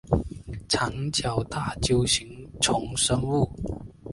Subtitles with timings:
[0.67, 2.27] 长角大锹形
[2.59, 3.47] 虫生物。